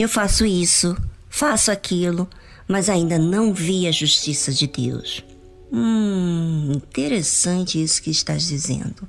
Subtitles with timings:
[0.00, 0.96] Eu faço isso,
[1.28, 2.26] faço aquilo,
[2.66, 5.22] mas ainda não vi a justiça de Deus.
[5.70, 9.06] Hum, interessante isso que estás dizendo.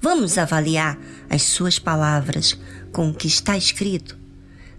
[0.00, 0.98] Vamos avaliar
[1.28, 2.58] as suas palavras
[2.90, 4.16] com o que está escrito?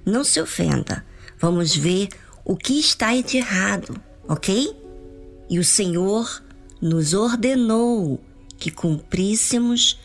[0.04, 1.06] Não se ofenda.
[1.40, 2.10] Vamos ver
[2.44, 4.76] o que está de errado, ok?
[5.48, 6.42] E o Senhor
[6.82, 8.20] nos ordenou
[8.58, 10.00] que cumpríssemos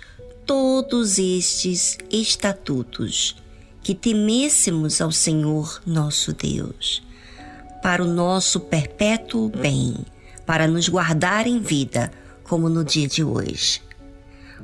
[0.44, 3.36] todos estes estatutos,
[3.86, 7.04] que temêssemos ao Senhor nosso Deus,
[7.80, 9.94] para o nosso perpétuo bem,
[10.44, 12.10] para nos guardar em vida,
[12.42, 13.80] como no dia de hoje.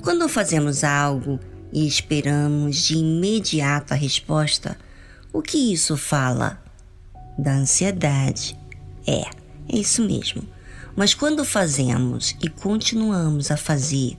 [0.00, 1.38] Quando fazemos algo
[1.72, 4.76] e esperamos de imediato a resposta,
[5.32, 6.60] o que isso fala?
[7.38, 8.59] Da ansiedade.
[9.06, 10.42] É, é isso mesmo.
[10.96, 14.18] Mas quando fazemos e continuamos a fazer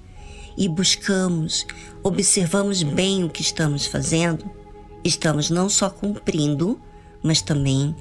[0.58, 1.68] e buscamos,
[2.02, 4.63] observamos bem o que estamos fazendo,
[5.04, 6.80] estamos não só cumprindo,
[7.22, 7.96] mas também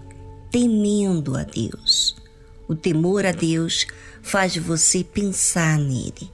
[0.50, 2.16] temendo a Deus.
[2.68, 3.86] O temor a Deus
[4.22, 6.30] faz você pensar nele,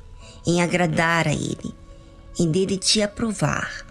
[0.46, 1.74] em agradar a Ele,
[2.38, 3.86] em dele te aprovar.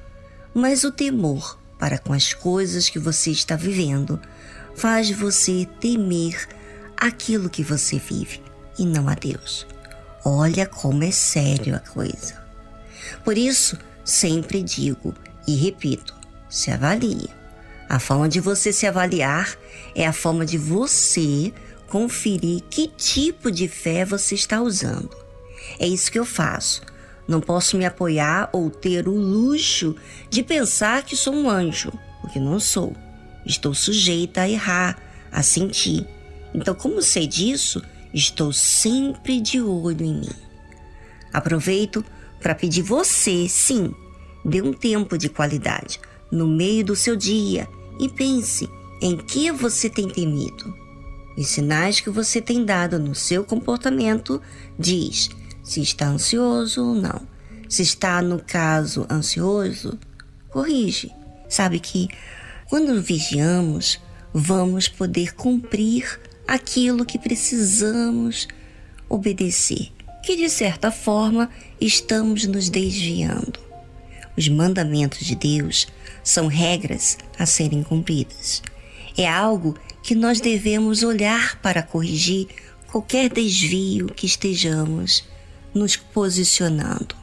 [0.53, 4.19] Mas o temor para com as coisas que você está vivendo
[4.75, 6.47] faz você temer
[6.95, 8.41] aquilo que você vive
[8.77, 9.65] e não a Deus.
[10.25, 12.43] Olha como é sério a coisa.
[13.23, 15.13] Por isso, sempre digo
[15.47, 16.16] e repito:
[16.49, 17.29] se avalie.
[17.89, 19.55] A forma de você se avaliar
[19.95, 21.53] é a forma de você
[21.87, 25.15] conferir que tipo de fé você está usando.
[25.79, 26.81] É isso que eu faço.
[27.27, 29.95] Não posso me apoiar ou ter o luxo
[30.29, 32.95] de pensar que sou um anjo, porque não sou.
[33.45, 34.97] Estou sujeita a errar,
[35.31, 36.05] a sentir.
[36.53, 37.81] Então, como sei disso,
[38.13, 40.29] Estou sempre de olho em mim.
[41.31, 42.03] Aproveito
[42.39, 43.93] para pedir você, sim,
[44.45, 45.99] dê um tempo de qualidade
[46.31, 47.67] no meio do seu dia
[47.99, 48.69] e pense
[49.01, 50.73] em que você tem temido.
[51.37, 54.41] Os sinais que você tem dado no seu comportamento
[54.77, 55.29] diz
[55.63, 57.21] se está ansioso ou não.
[57.69, 59.99] Se está no caso ansioso,
[60.49, 61.11] corrige.
[61.49, 62.07] Sabe que
[62.69, 63.99] quando vigiamos,
[64.33, 68.47] vamos poder cumprir aquilo que precisamos
[69.09, 69.91] obedecer,
[70.23, 71.49] que de certa forma
[71.79, 73.66] estamos nos desviando.
[74.37, 75.87] Os mandamentos de Deus
[76.23, 78.61] são regras a serem cumpridas.
[79.17, 82.47] É algo que nós devemos olhar para corrigir
[82.91, 85.23] qualquer desvio que estejamos
[85.73, 87.15] nos posicionando.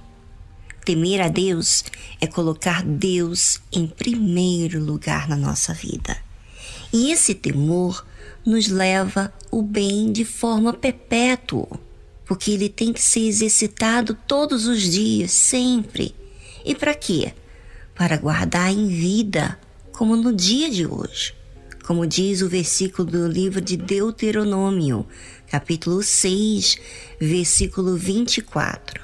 [0.84, 1.84] Temer a Deus
[2.20, 6.16] é colocar Deus em primeiro lugar na nossa vida.
[6.92, 8.04] E esse temor
[8.44, 11.80] nos leva o bem de forma perpétua,
[12.26, 16.14] porque ele tem que ser exercitado todos os dias, sempre.
[16.64, 17.34] E para quê?
[17.94, 19.58] Para guardar em vida,
[19.92, 21.34] como no dia de hoje.
[21.86, 25.06] Como diz o versículo do livro de Deuteronômio,
[25.50, 26.78] capítulo 6,
[27.20, 29.02] versículo 24.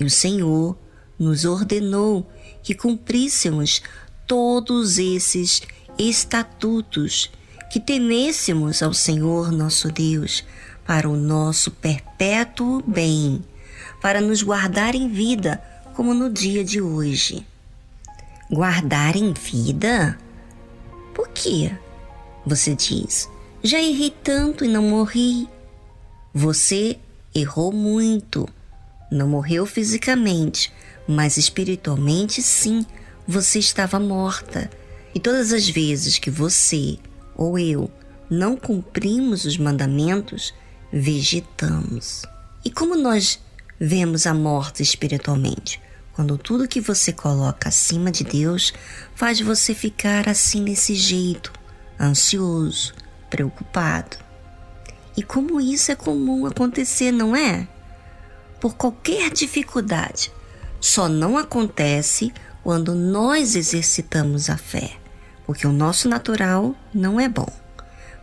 [0.00, 0.78] E o Senhor
[1.18, 2.26] nos ordenou
[2.62, 3.82] que cumpríssemos
[4.26, 5.62] todos esses
[5.98, 7.30] estatutos
[7.70, 10.42] que temêssemos ao Senhor nosso Deus
[10.86, 13.44] para o nosso perpétuo bem,
[14.00, 15.62] para nos guardar em vida,
[15.94, 17.46] como no dia de hoje.
[18.50, 20.18] Guardar em vida?
[21.14, 21.72] Por quê?
[22.44, 23.28] Você diz,
[23.62, 25.48] já errei tanto e não morri.
[26.34, 26.98] Você
[27.34, 28.48] errou muito.
[29.10, 30.72] Não morreu fisicamente,
[31.06, 32.84] mas espiritualmente sim,
[33.26, 34.68] você estava morta.
[35.14, 36.98] E todas as vezes que você
[37.36, 37.90] ou eu
[38.28, 40.52] não cumprimos os mandamentos,
[40.92, 42.22] vegetamos.
[42.64, 43.38] E como nós
[43.78, 45.83] vemos a morte espiritualmente?
[46.14, 48.72] Quando tudo que você coloca acima de Deus
[49.14, 51.52] faz você ficar assim desse jeito,
[52.00, 52.94] ansioso,
[53.28, 54.16] preocupado.
[55.16, 57.68] E como isso é comum acontecer, não é?
[58.60, 60.32] Por qualquer dificuldade,
[60.80, 64.98] só não acontece quando nós exercitamos a fé
[65.46, 67.48] porque o nosso natural não é bom.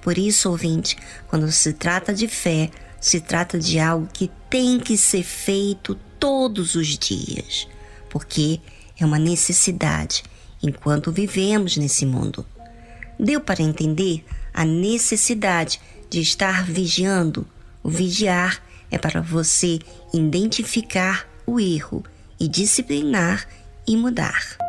[0.01, 4.98] Por isso, ouvinte, quando se trata de fé, se trata de algo que tem que
[4.98, 7.68] ser feito todos os dias,
[8.12, 8.60] porque
[9.00, 10.24] é uma necessidade
[10.62, 12.46] enquanto vivemos nesse mundo.
[13.18, 14.24] Deu para entender
[14.54, 17.48] a necessidade de estar vigiando?
[17.81, 18.62] O vigiar
[18.92, 19.80] é para você
[20.13, 22.04] identificar o erro
[22.40, 23.48] e disciplinar
[23.88, 24.61] e mudar.